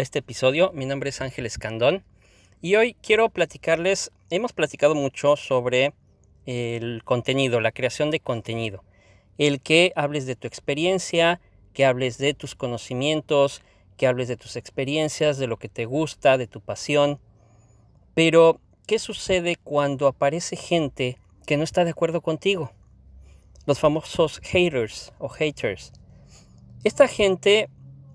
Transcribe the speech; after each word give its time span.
este, 0.00 0.20
episodio. 0.20 0.70
Mi 0.74 0.86
nombre 0.86 1.10
es 1.10 1.20
Ángel 1.20 1.44
Escandón 1.44 2.04
y 2.62 2.76
hoy 2.76 2.94
quiero 3.02 3.28
platicarles, 3.30 4.12
hemos 4.30 4.52
platicado 4.52 4.94
mucho 4.94 5.34
sobre 5.34 5.92
el 6.46 7.02
contenido, 7.04 7.60
la 7.60 7.72
creación 7.72 8.12
de 8.12 8.20
contenido, 8.20 8.84
el 9.38 9.60
que 9.60 9.92
hables 9.96 10.24
de 10.26 10.36
tu 10.36 10.46
experiencia, 10.46 11.40
que 11.72 11.84
hables 11.84 12.16
de 12.16 12.32
tus 12.32 12.54
conocimientos, 12.54 13.60
que 13.96 14.06
hables 14.06 14.28
de 14.28 14.36
tus 14.36 14.54
experiencias, 14.54 15.36
de 15.36 15.48
lo 15.48 15.56
que 15.56 15.68
te 15.68 15.84
gusta, 15.84 16.38
de 16.38 16.46
tu 16.46 16.60
pasión. 16.60 17.18
Pero, 18.14 18.60
¿qué 18.86 19.00
sucede 19.00 19.56
cuando 19.56 20.06
aparece 20.06 20.54
gente 20.54 21.18
que 21.44 21.56
no 21.56 21.64
está 21.64 21.84
de 21.84 21.90
acuerdo 21.90 22.20
contigo? 22.20 22.70
Los 23.66 23.80
famosos 23.80 24.40
haters 24.44 25.12
o 25.18 25.28
haters. 25.28 25.92
Esta 26.84 27.08
gente 27.08 27.68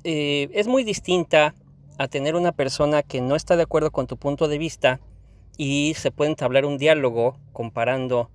eh, 0.06 0.50
es 0.54 0.68
muy 0.68 0.86
distinta 0.86 1.56
a 1.98 2.08
tener 2.08 2.36
una 2.36 2.52
persona 2.52 3.04
que 3.04 3.22
no 3.22 3.36
está 3.36 3.56
de 3.56 3.64
acuerdo 3.64 3.92
con 3.92 4.08
tu 4.08 4.18
punto 4.18 4.48
de 4.48 4.58
vista 4.58 5.00
y 5.58 5.94
se 5.98 6.12
puede 6.12 6.32
entablar 6.32 6.66
un 6.66 6.78
diálogo 6.78 7.38
comparando 7.52 8.30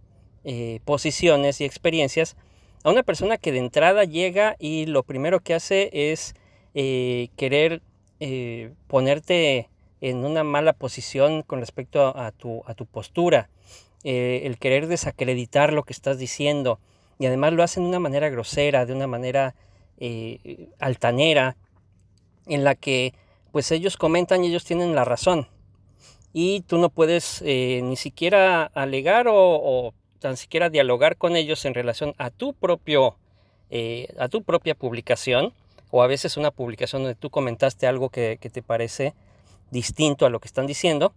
eh, 0.45 0.81
posiciones 0.85 1.61
y 1.61 1.65
experiencias 1.65 2.37
a 2.85 2.91
una 2.91 3.03
persona 3.03 3.39
que 3.39 3.53
de 3.53 3.59
entrada 3.59 4.05
llega 4.05 4.57
y 4.59 4.87
lo 4.87 5.03
primero 5.03 5.41
que 5.41 5.55
hace 5.55 5.91
es 5.93 6.35
eh, 6.75 7.29
querer 7.37 7.83
ponerte 8.89 9.69
en 10.01 10.25
una 10.25 10.43
mala 10.43 10.73
posición 10.73 11.43
con 11.43 11.61
respecto 11.61 12.17
a, 12.17 12.33
tu, 12.33 12.65
a 12.67 12.75
tu, 12.75 12.85
postura, 12.85 13.49
el 14.03 14.59
querer 14.59 14.89
desacreditar 14.89 15.73
lo 15.73 15.85
que 15.85 15.93
estás 15.93 16.19
diciendo. 16.19 16.81
Y 17.21 17.27
además 17.27 17.53
lo 17.53 17.63
hace 17.63 17.81
de 17.81 17.87
una 17.87 18.01
manera 18.01 18.29
grosera, 18.29 18.87
de 18.87 18.93
una 18.93 19.07
manera 19.07 19.55
eh, 20.01 20.69
altanera 20.79 21.57
en 22.47 22.63
la 22.63 22.77
que 22.77 23.13
pues 23.59 23.73
ellos 23.73 23.97
comentan 23.97 24.45
y 24.45 24.47
ellos 24.47 24.63
tienen 24.63 24.95
la 24.95 25.05
razón. 25.05 25.49
Y 26.33 26.61
tú 26.61 26.79
no 26.79 26.91
puedes 26.91 27.43
eh, 27.45 27.81
ni 27.83 27.97
siquiera 27.97 28.63
alegar 28.67 29.27
o, 29.29 29.95
tan 30.21 30.37
siquiera 30.37 30.71
dialogar 30.71 31.17
con 31.17 31.35
ellos 31.35 31.65
en 31.65 31.75
relación 31.75 32.15
a 32.19 32.31
tu 32.31 32.55
propio 32.55 33.17
eh, 33.71 34.15
a 34.17 34.29
tu 34.29 34.45
propia 34.45 34.77
publicación 34.77 35.55
o 35.91 36.05
a 36.05 36.07
veces 36.07 36.37
una 36.37 36.53
publicación 36.53 37.03
donde 37.03 37.17
tú 37.17 37.31
comentaste 37.31 37.89
algo 37.89 38.11
que 38.11 38.37
te 38.39 38.63
parece 38.63 39.15
distinto 39.73 40.25
a 40.25 40.31
lo 40.31 40.39
que 40.39 40.47
están 40.47 40.69
diciendo 40.69 41.13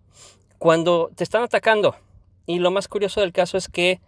cuando 0.58 1.12
te 1.14 1.24
están 1.24 1.44
atacando. 1.44 1.96
Y 2.48 2.58
lo 2.58 2.72
más 2.72 2.88
curioso 2.88 3.22
del 3.22 3.34
caso 3.34 3.56
es 3.56 3.68
que 3.70 4.02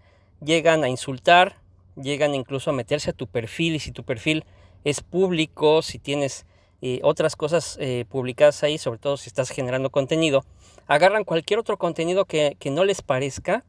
llegan 0.43 0.83
a 0.83 0.89
insultar 0.89 1.57
llegan 1.95 2.33
incluso 2.33 2.71
a 2.71 2.73
meterse 2.73 3.11
a 3.11 3.13
tu 3.13 3.27
perfil 3.27 3.75
y 3.75 3.79
si 3.79 3.91
tu 3.91 4.03
perfil 4.03 4.43
es 4.83 5.01
público, 5.01 5.83
si 5.83 5.99
tienes 5.99 6.47
eh, 6.85 6.99
otras 7.01 7.37
cosas 7.37 7.77
eh, 7.79 8.03
publicadas 8.09 8.61
ahí, 8.61 8.77
sobre 8.77 8.99
todo 8.99 9.15
si 9.15 9.29
estás 9.29 9.51
generando 9.51 9.89
contenido, 9.89 10.43
agarran 10.85 11.23
cualquier 11.23 11.57
otro 11.57 11.77
contenido 11.77 12.25
que, 12.25 12.57
no 12.65 12.83
les 12.83 13.01
parezca 13.01 13.63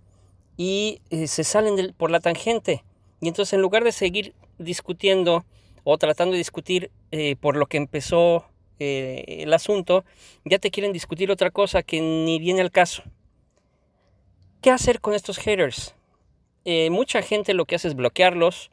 y 0.57 1.01
eh, 1.11 1.29
se 1.29 1.45
salen 1.45 1.95
por 1.97 2.11
la 2.11 2.19
tangente. 2.19 2.83
Y 3.21 3.29
entonces 3.29 3.53
en 3.53 3.61
lugar 3.61 3.85
de 3.85 3.93
seguir 3.93 4.35
discutiendo 4.59 5.45
o 5.85 5.97
tratando 5.97 6.33
de 6.33 6.39
discutir 6.39 6.91
por 7.41 7.55
lo 7.55 7.67
que 7.67 7.77
empezó 7.77 8.47
el 8.81 9.53
asunto, 9.53 10.05
ya 10.45 10.59
te 10.59 10.73
quieren 10.73 10.93
discutir 10.93 11.31
otra 11.31 11.53
cosa 11.53 11.85
que 11.85 12.01
ni 12.01 12.41
viene 12.41 12.63
al 12.63 12.73
caso. 12.73 13.05
¿Qué 14.61 14.73
hacer 14.73 15.01
con 15.01 15.15
estos 15.15 15.39
haters? 15.39 15.95
mucha 16.91 17.23
gente 17.23 17.55
lo 17.55 17.65
que 17.65 17.77
hace 17.77 17.89
es 17.89 17.95
bloquearlos, 17.95 18.71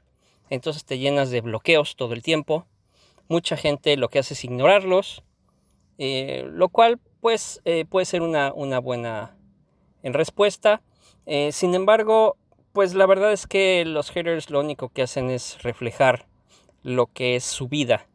entonces 0.49 0.83
te 0.83 0.97
llenas 0.97 1.29
de 1.29 1.41
bloqueos 1.41 1.95
todo 1.95 2.13
el 2.13 2.23
tiempo. 2.23 2.65
Mucha 3.31 3.55
gente 3.55 3.95
lo 3.95 4.09
que 4.09 4.19
hace 4.19 4.33
es 4.33 4.43
ignorarlos, 4.43 5.23
eh, 5.97 6.49
lo 6.51 6.67
cual 6.67 6.99
pues 7.21 7.61
eh, 7.63 7.85
puede 7.85 8.05
ser 8.05 8.21
una, 8.21 8.51
buena 8.79 9.37
en 10.03 10.11
respuesta. 10.11 10.81
Eh, 11.25 11.53
sin 11.53 11.73
embargo, 11.73 12.35
pues 12.73 12.93
la 12.93 13.05
verdad 13.05 13.31
es 13.31 13.47
que 13.47 13.85
los 13.85 14.11
haters 14.11 14.49
lo 14.49 14.59
único 14.59 14.89
que 14.89 15.03
hacen 15.03 15.29
es 15.29 15.63
reflejar 15.63 16.27
lo 16.83 17.05
que 17.05 17.37
es 17.37 17.45
su 17.45 17.69
vida. 17.69 18.05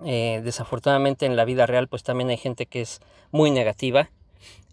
desafortunadamente 0.00 1.26
en 1.26 1.36
la 1.36 1.44
vida 1.44 1.66
real 1.66 1.86
pues 1.86 2.02
también 2.02 2.30
hay 2.30 2.38
gente 2.38 2.64
que 2.64 2.80
es 2.80 3.00
muy 3.30 3.50
negativa. 3.50 4.10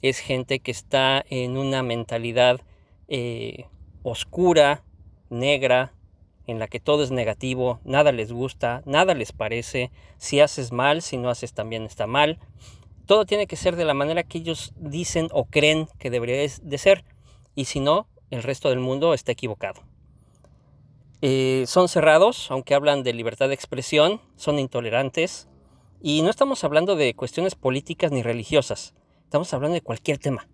Es 0.01 0.19
gente 0.19 0.59
que 0.59 0.71
está 0.71 1.25
en 1.29 1.57
una 1.57 1.83
mentalidad 1.83 2.61
oscura, 4.01 4.85
negra, 5.29 5.91
en 6.47 6.59
la 6.59 6.67
que 6.67 6.79
todo 6.79 7.03
es 7.03 7.11
negativo, 7.11 7.79
nada 7.83 8.11
les 8.11 8.31
gusta, 8.31 8.81
nada 8.85 9.13
les 9.13 9.31
parece, 9.31 9.91
si 10.17 10.39
haces 10.39 10.71
mal, 10.71 11.01
si 11.01 11.17
no 11.17 11.29
haces 11.29 11.53
también 11.53 11.83
está 11.83 12.07
mal. 12.07 12.39
Todo 13.05 13.25
tiene 13.25 13.47
que 13.47 13.55
ser 13.55 13.75
de 13.75 13.85
la 13.85 13.93
manera 13.93 14.23
que 14.23 14.39
ellos 14.39 14.73
dicen 14.77 15.27
o 15.31 15.45
creen 15.45 15.87
que 15.99 16.09
debería 16.09 16.37
de 16.37 16.77
ser, 16.77 17.03
y 17.55 17.65
si 17.65 17.79
no, 17.79 18.07
el 18.29 18.43
resto 18.43 18.69
del 18.69 18.79
mundo 18.79 19.13
está 19.13 19.31
equivocado. 19.31 19.81
Eh, 21.21 21.63
son 21.67 21.87
cerrados, 21.87 22.51
aunque 22.51 22.75
hablan 22.75 23.03
de 23.03 23.13
libertad 23.13 23.47
de 23.47 23.55
expresión, 23.55 24.21
son 24.35 24.59
intolerantes, 24.59 25.47
y 26.01 26.21
no 26.21 26.29
estamos 26.29 26.63
hablando 26.63 26.95
de 26.95 27.15
cuestiones 27.15 27.55
políticas 27.55 28.11
ni 28.11 28.21
religiosas, 28.21 28.93
estamos 29.23 29.53
hablando 29.53 29.73
de 29.73 29.81
cualquier 29.81 30.19
tema, 30.19 30.47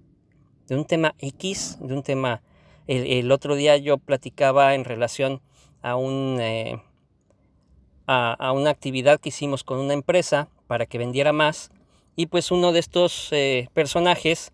de 0.68 0.76
un 0.76 0.86
tema 0.86 1.16
X, 1.20 1.78
de 1.82 1.94
un 1.94 2.04
tema... 2.04 2.42
el 2.88 3.32
otro 3.32 3.56
día 3.56 3.76
yo 3.78 3.98
platicaba 3.98 4.76
en 4.76 4.86
relación 4.86 5.42
a, 5.82 5.96
un, 5.96 6.38
eh, 6.40 6.82
a, 8.08 8.52
una 8.52 8.70
actividad 8.70 9.20
que 9.20 9.30
hicimos 9.30 9.64
con 9.64 9.80
una 9.80 9.94
empresa 9.94 10.50
para 10.68 10.86
que 10.86 10.98
vendiera 10.98 11.34
más 11.34 11.72
y 12.16 12.28
pues 12.28 12.52
uno 12.52 12.72
de 12.72 12.80
estos 12.80 13.30
eh, 13.32 13.68
personajes 13.74 14.52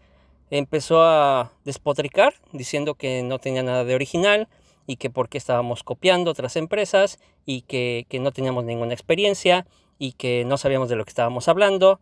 empezó 0.50 1.02
a 1.02 1.52
despotricar 1.66 2.34
diciendo 2.54 2.96
que 2.96 3.24
no 3.24 3.40
tenía 3.40 3.64
nada 3.64 3.84
de 3.84 3.96
original 3.96 4.48
y 4.86 4.96
que 4.96 5.10
porque 5.10 5.38
estábamos 5.38 5.84
copiando 5.84 6.32
otras 6.32 6.56
empresas 6.56 7.20
y 7.46 7.62
que, 7.62 8.06
no 8.22 8.32
teníamos 8.32 8.64
ninguna 8.64 8.94
experiencia 8.94 9.66
y 10.00 10.14
que 10.14 10.46
no 10.46 10.58
sabíamos 10.58 10.88
de 10.88 10.96
lo 10.96 11.04
que 11.04 11.10
estábamos 11.10 11.50
hablando. 11.50 12.00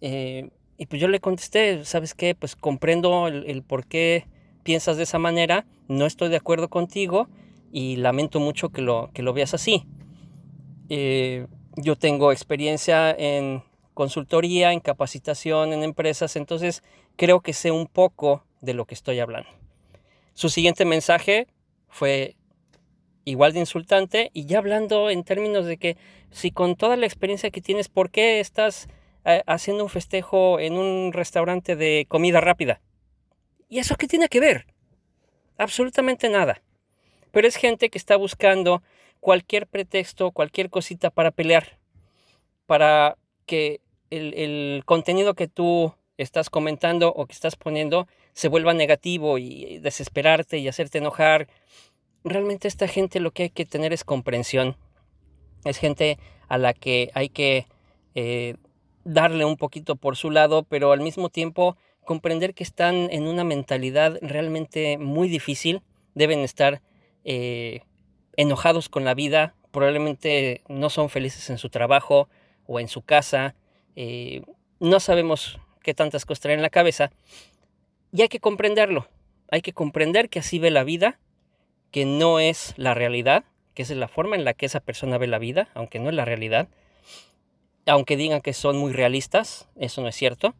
Eh, 0.00 0.48
y 0.78 0.86
pues 0.86 1.02
yo 1.02 1.08
le 1.08 1.20
contesté, 1.20 1.84
¿sabes 1.84 2.14
qué? 2.14 2.34
Pues 2.34 2.56
comprendo 2.56 3.28
el 3.28 3.62
por 3.62 3.86
qué 3.86 4.26
piensas 4.62 4.96
de 4.96 5.02
esa 5.02 5.18
manera, 5.18 5.66
no 5.88 6.06
estoy 6.06 6.30
de 6.30 6.36
acuerdo 6.36 6.68
contigo 6.68 7.28
y 7.72 7.96
lamento 7.96 8.38
mucho 8.38 8.68
que 8.68 8.82
lo, 8.82 9.10
que 9.12 9.22
lo 9.22 9.32
veas 9.32 9.54
así. 9.54 9.84
Eh, 10.88 11.46
yo 11.76 11.96
tengo 11.96 12.30
experiencia 12.30 13.10
en 13.10 13.64
consultoría, 13.94 14.72
en 14.72 14.80
capacitación, 14.80 15.72
en 15.72 15.82
empresas, 15.82 16.36
entonces 16.36 16.82
creo 17.16 17.40
que 17.40 17.54
sé 17.54 17.70
un 17.70 17.86
poco 17.86 18.44
de 18.60 18.74
lo 18.74 18.84
que 18.84 18.94
estoy 18.94 19.18
hablando. 19.20 19.48
Su 20.34 20.50
siguiente 20.50 20.84
mensaje 20.84 21.46
fue 21.88 22.36
igual 23.24 23.52
de 23.52 23.60
insultante 23.60 24.30
y 24.34 24.46
ya 24.46 24.58
hablando 24.58 25.10
en 25.10 25.24
términos 25.24 25.66
de 25.66 25.78
que 25.78 25.96
si 26.30 26.50
con 26.50 26.76
toda 26.76 26.96
la 26.96 27.06
experiencia 27.06 27.50
que 27.50 27.60
tienes, 27.60 27.88
¿por 27.88 28.10
qué 28.10 28.40
estás 28.40 28.88
eh, 29.24 29.42
haciendo 29.46 29.84
un 29.84 29.90
festejo 29.90 30.58
en 30.58 30.74
un 30.74 31.12
restaurante 31.12 31.76
de 31.76 32.06
comida 32.08 32.40
rápida? 32.40 32.80
¿Y 33.68 33.78
eso 33.78 33.96
qué 33.96 34.06
tiene 34.06 34.28
que 34.28 34.40
ver? 34.40 34.66
Absolutamente 35.56 36.28
nada. 36.28 36.62
Pero 37.32 37.48
es 37.48 37.56
gente 37.56 37.90
que 37.90 37.98
está 37.98 38.16
buscando 38.16 38.82
cualquier 39.20 39.66
pretexto, 39.66 40.30
cualquier 40.30 40.70
cosita 40.70 41.10
para 41.10 41.30
pelear, 41.30 41.78
para 42.66 43.16
que 43.46 43.80
el, 44.10 44.82
contenido 44.84 45.34
que 45.34 45.48
tú 45.48 45.94
estás 46.18 46.50
comentando 46.50 47.12
o 47.12 47.26
que 47.26 47.32
estás 47.32 47.56
poniendo 47.56 48.06
se 48.32 48.48
vuelva 48.48 48.74
negativo 48.74 49.38
y 49.38 49.78
desesperarte 49.78 50.58
y 50.58 50.68
hacerte 50.68 50.98
enojar. 50.98 51.48
Realmente 52.24 52.68
esta 52.68 52.86
gente 52.86 53.20
lo 53.20 53.30
que 53.30 53.44
hay 53.44 53.50
que 53.50 53.64
tener 53.64 53.92
es 53.92 54.04
comprensión. 54.04 54.76
Es 55.64 55.78
gente 55.78 56.18
a 56.48 56.58
la 56.58 56.74
que 56.74 57.10
hay 57.14 57.28
que 57.28 57.66
eh, 58.14 58.56
darle 59.04 59.44
un 59.44 59.56
poquito 59.56 59.96
por 59.96 60.16
su 60.16 60.30
lado, 60.30 60.64
pero 60.64 60.92
al 60.92 61.00
mismo 61.00 61.28
tiempo 61.28 61.76
comprender 62.04 62.54
que 62.54 62.64
están 62.64 63.08
en 63.10 63.26
una 63.26 63.44
mentalidad 63.44 64.18
realmente 64.20 64.98
muy 64.98 65.28
difícil. 65.28 65.82
Deben 66.14 66.40
estar 66.40 66.82
eh, 67.24 67.82
enojados 68.36 68.88
con 68.88 69.04
la 69.04 69.14
vida, 69.14 69.54
probablemente 69.70 70.62
no 70.68 70.90
son 70.90 71.08
felices 71.08 71.50
en 71.50 71.58
su 71.58 71.68
trabajo 71.70 72.28
o 72.66 72.80
en 72.80 72.88
su 72.88 73.02
casa. 73.02 73.54
Eh, 73.96 74.42
no 74.80 75.00
sabemos 75.00 75.58
qué 75.82 75.94
tantas 75.94 76.24
cosas 76.24 76.40
traen 76.40 76.58
en 76.58 76.62
la 76.62 76.70
cabeza. 76.70 77.10
Y 78.12 78.22
hay 78.22 78.28
que 78.28 78.40
comprenderlo. 78.40 79.08
Hay 79.50 79.62
que 79.62 79.72
comprender 79.72 80.28
que 80.28 80.38
así 80.38 80.58
ve 80.58 80.70
la 80.70 80.84
vida, 80.84 81.18
que 81.90 82.04
no 82.04 82.40
es 82.40 82.74
la 82.76 82.94
realidad, 82.94 83.44
que 83.74 83.82
es 83.82 83.90
la 83.90 84.08
forma 84.08 84.36
en 84.36 84.44
la 84.44 84.54
que 84.54 84.66
esa 84.66 84.80
persona 84.80 85.18
ve 85.18 85.26
la 85.26 85.38
vida, 85.38 85.68
aunque 85.74 85.98
no 85.98 86.08
es 86.08 86.14
la 86.14 86.24
realidad. 86.24 86.68
Aunque 87.86 88.16
digan 88.16 88.40
que 88.40 88.52
son 88.52 88.76
muy 88.76 88.92
realistas, 88.92 89.68
eso 89.76 90.02
no 90.02 90.08
es 90.08 90.14
cierto. 90.14 90.54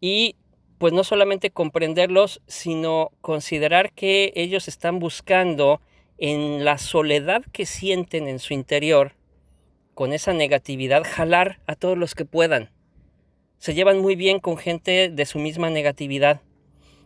Y 0.00 0.36
pues 0.78 0.92
no 0.92 1.04
solamente 1.04 1.50
comprenderlos, 1.50 2.42
sino 2.46 3.10
considerar 3.20 3.92
que 3.92 4.32
ellos 4.36 4.68
están 4.68 4.98
buscando 4.98 5.80
en 6.18 6.64
la 6.64 6.78
soledad 6.78 7.42
que 7.52 7.66
sienten 7.66 8.28
en 8.28 8.38
su 8.38 8.54
interior, 8.54 9.12
con 9.94 10.12
esa 10.12 10.32
negatividad, 10.32 11.04
jalar 11.04 11.60
a 11.66 11.74
todos 11.74 11.96
los 11.96 12.14
que 12.14 12.24
puedan. 12.24 12.70
Se 13.58 13.74
llevan 13.74 14.00
muy 14.00 14.16
bien 14.16 14.40
con 14.40 14.58
gente 14.58 15.08
de 15.08 15.26
su 15.26 15.38
misma 15.38 15.70
negatividad, 15.70 16.42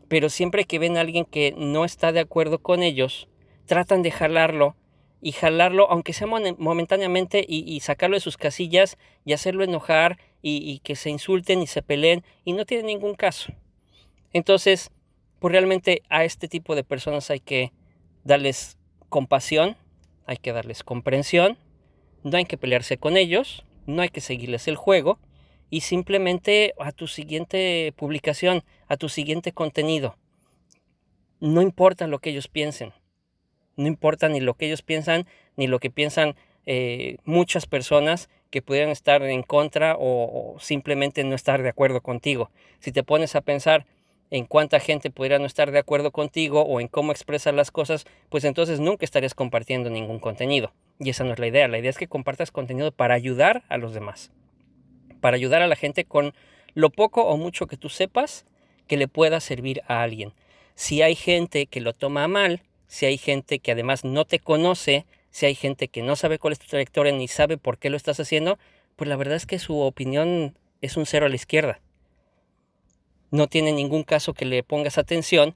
pero 0.09 0.29
siempre 0.29 0.65
que 0.65 0.81
ven 0.81 0.97
a 0.97 1.01
alguien 1.01 1.25
que 1.25 1.55
no 1.57 1.85
está 1.85 2.11
de 2.11 2.21
acuerdo 2.21 2.59
con 2.59 2.83
ellos, 2.83 3.29
tratan 3.67 4.03
de 4.03 4.11
jalarlo 4.11 4.75
y 5.23 5.33
jalarlo, 5.33 5.89
aunque 5.91 6.13
sea 6.13 6.27
momentáneamente, 6.27 7.45
y, 7.47 7.79
sacarlo 7.81 8.17
de 8.17 8.21
sus 8.21 8.37
casillas 8.37 8.99
y 9.25 9.35
hacerlo 9.35 9.63
enojar 9.63 10.19
y, 10.43 10.79
que 10.81 10.97
se 10.97 11.11
insulten 11.11 11.63
y 11.63 11.67
se 11.67 11.83
peleen, 11.83 12.25
y 12.45 12.53
no 12.53 12.65
tiene 12.65 12.85
ningún 12.85 13.15
caso. 13.15 13.53
Entonces, 14.33 14.91
pues 15.39 15.53
realmente 15.53 16.03
a 16.09 16.25
este 16.25 16.49
tipo 16.49 16.75
de 16.75 16.85
personas 16.85 17.31
hay 17.31 17.41
que 17.41 17.73
darles 18.25 18.79
compasión, 19.09 19.77
hay 20.27 20.37
que 20.37 20.53
darles 20.53 20.85
comprensión, 20.85 21.59
no 22.23 22.37
hay 22.37 22.45
que 22.45 22.59
pelearse 22.59 22.99
con 22.99 23.17
ellos, 23.17 23.65
no 23.87 24.03
hay 24.03 24.09
que 24.09 24.21
seguirles 24.21 24.69
el 24.69 24.77
juego 24.77 25.19
y 25.71 25.81
simplemente 25.83 26.75
a 26.79 26.93
tu 26.93 27.07
siguiente 27.07 27.93
publicación, 27.97 28.65
a 28.89 28.97
tu 28.97 29.09
siguiente 29.09 29.53
contenido. 29.53 30.17
No 31.41 31.63
importa 31.63 32.07
lo 32.07 32.19
que 32.19 32.31
ellos 32.31 32.49
piensen, 32.49 32.93
no 33.77 33.87
importa 33.87 34.29
ni 34.29 34.41
lo 34.41 34.55
que 34.55 34.67
ellos 34.67 34.83
piensan, 34.83 35.27
ni 35.57 35.67
lo 35.67 35.79
que 35.79 35.91
piensan 35.91 36.37
eh, 36.67 37.17
muchas 37.25 37.67
personas 37.67 38.29
que 38.51 38.63
pudieran 38.63 38.91
estar 38.91 39.23
en 39.23 39.43
contra 39.43 39.97
o, 39.99 40.57
simplemente 40.61 41.25
no 41.25 41.35
estar 41.35 41.63
de 41.63 41.69
acuerdo 41.69 42.01
contigo. 42.01 42.51
Si 42.81 42.93
te 42.93 43.03
pones 43.03 43.37
a 43.37 43.41
pensar, 43.41 43.87
en 44.31 44.45
cuánta 44.45 44.79
gente 44.79 45.11
pudiera 45.11 45.39
no 45.39 45.47
estar 45.47 45.73
de 45.73 45.79
acuerdo 45.81 46.13
contigo 46.13 46.63
o 46.63 46.81
en 46.81 46.87
cómo 46.87 47.11
expresar 47.11 47.53
las 47.53 47.73
cosas, 47.73 48.07
pues 48.29 48.45
entonces 48.45 48.79
nunca 48.79 49.05
estarías 49.05 49.35
compartiendo 49.35 49.91
ningún 49.91 50.21
contenido. 50.21 50.73
Y 51.01 51.11
esa 51.11 51.25
no 51.25 51.33
es 51.33 51.39
la 51.41 51.49
idea. 51.49 51.67
La 51.67 51.79
idea 51.79 51.91
es 51.91 51.99
que 51.99 52.07
compartas 52.07 52.53
contenido 52.53 52.93
para 52.93 53.15
ayudar 53.15 53.65
a 53.69 53.77
los 53.77 53.93
demás. 53.93 54.31
Para 55.21 55.37
ayudar 55.37 55.63
a 55.63 55.67
la 55.67 55.75
gente 55.75 56.05
con 56.05 56.33
lo 56.75 56.91
poco 56.91 57.25
o 57.25 57.37
mucho 57.37 57.67
que 57.67 57.77
tú 57.77 57.89
sepas 57.89 58.47
que 58.87 58.97
le 58.97 59.09
pueda 59.09 59.41
servir 59.41 59.83
a 59.89 60.03
alguien. 60.03 60.33
Si 60.75 61.03
hay 61.03 61.15
gente 61.15 61.67
que 61.67 61.81
lo 61.81 61.93
toma 61.93 62.29
mal, 62.29 62.63
si 62.87 63.07
hay 63.07 63.19
gente 63.19 63.59
que 63.59 63.73
además 63.73 64.05
no 64.05 64.25
te 64.25 64.39
conoce, 64.39 65.07
si 65.31 65.47
hay 65.47 65.55
gente 65.55 65.89
que 65.89 66.03
no 66.03 66.17
sabe 66.17 66.39
cuál 66.39 66.53
es 66.53 66.59
tu 66.59 66.67
trayectoria 66.67 67.13
ni 67.13 67.29
sabe 67.29 67.57
por 67.59 67.79
qué 67.79 67.91
lo 67.91 67.97
estás 67.97 68.21
haciendo, 68.21 68.59
pues 68.97 69.09
la 69.09 69.17
verdad 69.17 69.37
es 69.37 69.47
que 69.47 69.59
su 69.59 69.79
opinión 69.81 70.57
es 70.81 70.97
un 70.97 71.07
cero 71.07 71.27
a 71.27 71.29
la 71.29 71.37
izquierda 71.37 71.81
no 73.31 73.47
tiene 73.47 73.73
ningún 73.73 74.03
caso 74.03 74.35
que 74.35 74.45
le 74.45 74.63
pongas 74.63 74.99
atención 74.99 75.55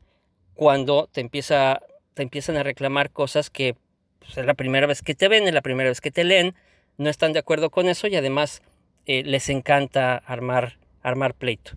cuando 0.54 1.08
te, 1.12 1.20
empieza, 1.20 1.80
empiezan 2.16 2.56
a 2.56 2.62
reclamar 2.62 3.10
cosas 3.10 3.50
que 3.50 3.74
pues, 4.20 4.38
es 4.38 4.46
la 4.46 4.54
primera 4.54 4.86
vez 4.86 5.02
que 5.02 5.14
te 5.14 5.28
ven, 5.28 5.46
es 5.46 5.54
la 5.54 5.62
primera 5.62 5.90
vez 5.90 6.00
que 6.00 6.10
te 6.10 6.24
leen, 6.24 6.54
no 6.96 7.10
están 7.10 7.32
de 7.32 7.40
acuerdo 7.40 7.70
con 7.70 7.88
eso 7.88 8.06
y 8.06 8.16
además 8.16 8.62
eh, 9.06 9.22
les 9.24 9.48
encanta 9.48 10.16
armar, 10.16 10.78
armar 11.02 11.34
pleito. 11.34 11.72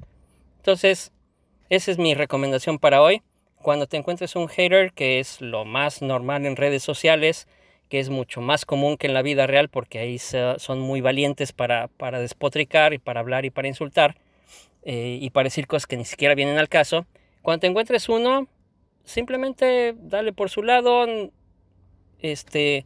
Entonces, 0.58 1.12
esa 1.70 1.92
es 1.92 1.98
mi 1.98 2.14
recomendación 2.14 2.78
para 2.78 3.02
hoy. 3.02 3.24
Cuando 3.56 3.88
te 3.88 3.98
encuentres 3.98 4.36
un 4.36 4.48
hater, 4.48 4.94
que 4.94 5.20
es 5.20 5.42
lo 5.42 5.66
más 5.66 6.02
normal 6.02 6.46
en 6.46 6.56
redes 6.56 6.84
sociales, 6.84 7.48
que 7.90 8.00
es 8.00 8.10
mucho 8.10 8.42
más 8.42 8.66
común 8.66 8.98
que 8.98 9.08
en 9.08 9.14
la 9.14 9.22
vida 9.22 9.48
real, 9.48 9.70
porque 9.70 10.00
ahí 10.00 10.18
son 10.20 10.80
muy 10.80 11.02
valientes 11.02 11.54
para, 11.54 11.88
para 11.88 12.20
despotricar 12.20 12.94
y 12.94 13.00
para 13.00 13.22
hablar 13.22 13.46
y 13.46 13.50
para 13.50 13.68
insultar, 13.68 14.18
eh, 14.84 15.18
y 15.22 15.30
para 15.30 15.46
decir 15.46 15.68
cosas 15.68 15.88
que 15.88 15.98
ni 15.98 16.06
siquiera 16.06 16.36
vienen 16.36 16.58
al 16.58 16.70
caso. 16.70 17.06
Cuando 17.42 17.62
te 17.62 17.68
encuentres 17.68 18.10
uno, 18.10 18.48
simplemente 19.04 19.96
dale 19.98 20.34
por 20.34 20.50
su 20.50 20.64
lado, 20.64 21.06
este, 22.20 22.86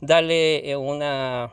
dale 0.00 0.70
eh, 0.70 0.76
una, 0.76 1.52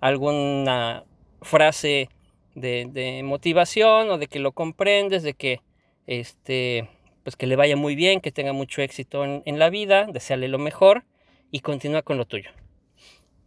alguna 0.00 1.04
frase 1.40 2.10
de, 2.54 3.22
motivación 3.24 4.10
o 4.10 4.18
de 4.18 4.26
que 4.26 4.38
lo 4.38 4.52
comprendes, 4.52 5.22
de 5.22 5.32
que, 5.32 5.62
este, 6.06 6.88
pues 7.22 7.36
que 7.36 7.46
le 7.46 7.56
vaya 7.56 7.76
muy 7.76 7.94
bien, 7.94 8.20
que 8.20 8.32
tenga 8.32 8.52
mucho 8.52 8.82
éxito 8.82 9.24
en, 9.24 9.42
en 9.46 9.58
la 9.58 9.70
vida, 9.70 10.06
deseale 10.12 10.48
lo 10.48 10.58
mejor 10.58 11.04
y 11.50 11.60
continúa 11.60 12.02
con 12.02 12.16
lo 12.16 12.26
tuyo. 12.26 12.50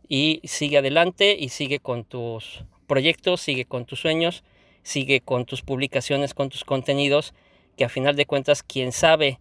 Y 0.08 0.42
sigue 0.44 0.78
adelante 0.78 1.36
y 1.40 1.50
sigue 1.50 1.80
con 1.80 2.04
tus 2.04 2.64
proyectos, 2.88 3.42
sigue 3.42 3.66
con 3.66 3.86
tus 3.86 4.00
sueños 4.00 4.44
sigue 4.84 5.22
con 5.22 5.46
tus 5.46 5.62
publicaciones, 5.62 6.34
con 6.34 6.50
tus 6.50 6.64
contenidos, 6.64 7.34
que 7.78 7.86
a 7.86 7.90
final 7.90 8.16
de 8.16 8.26
cuentas 8.26 8.64
quien 8.64 8.92
sabe 8.92 9.40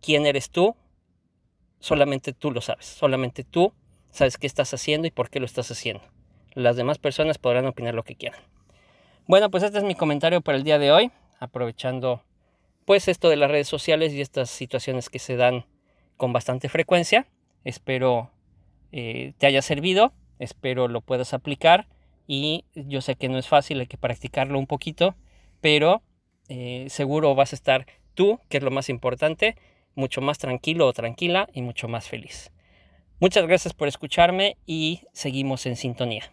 quién 0.00 0.26
eres 0.26 0.50
tú, 0.50 0.76
solamente 1.80 2.32
tú 2.32 2.50
lo 2.50 2.60
sabes, 2.60 2.86
solamente 2.86 3.44
tú 3.44 3.72
sabes 4.10 4.38
qué 4.38 4.46
estás 4.46 4.72
haciendo 4.74 5.06
y 5.06 5.10
por 5.10 5.30
qué 5.30 5.40
lo 5.40 5.46
estás 5.46 5.70
haciendo. 5.70 6.02
Las 6.54 6.76
demás 6.76 6.98
personas 6.98 7.38
podrán 7.38 7.66
opinar 7.66 7.94
lo 7.94 8.04
que 8.04 8.16
quieran. 8.16 8.40
Bueno, 9.26 9.50
pues 9.50 9.62
este 9.62 9.78
es 9.78 9.84
mi 9.84 9.94
comentario 9.94 10.40
para 10.40 10.56
el 10.56 10.64
día 10.64 10.78
de 10.78 10.90
hoy, 10.90 11.10
aprovechando 11.38 12.22
pues 12.84 13.06
esto 13.06 13.28
de 13.28 13.36
las 13.36 13.50
redes 13.50 13.68
sociales 13.68 14.14
y 14.14 14.22
estas 14.22 14.48
situaciones 14.48 15.10
que 15.10 15.18
se 15.18 15.36
dan 15.36 15.66
con 16.16 16.32
bastante 16.32 16.68
frecuencia. 16.68 17.26
Espero 17.68 18.30
eh, 18.92 19.34
te 19.36 19.46
haya 19.46 19.60
servido, 19.60 20.14
espero 20.38 20.88
lo 20.88 21.02
puedas 21.02 21.34
aplicar 21.34 21.86
y 22.26 22.64
yo 22.74 23.02
sé 23.02 23.14
que 23.14 23.28
no 23.28 23.36
es 23.36 23.46
fácil, 23.46 23.80
hay 23.80 23.86
que 23.86 23.98
practicarlo 23.98 24.58
un 24.58 24.66
poquito, 24.66 25.14
pero 25.60 26.00
eh, 26.48 26.86
seguro 26.88 27.34
vas 27.34 27.52
a 27.52 27.56
estar 27.56 27.86
tú, 28.14 28.40
que 28.48 28.56
es 28.56 28.62
lo 28.62 28.70
más 28.70 28.88
importante, 28.88 29.54
mucho 29.94 30.22
más 30.22 30.38
tranquilo 30.38 30.86
o 30.86 30.94
tranquila 30.94 31.46
y 31.52 31.60
mucho 31.60 31.88
más 31.88 32.08
feliz. 32.08 32.52
Muchas 33.20 33.46
gracias 33.46 33.74
por 33.74 33.86
escucharme 33.86 34.56
y 34.64 35.02
seguimos 35.12 35.66
en 35.66 35.76
sintonía. 35.76 36.32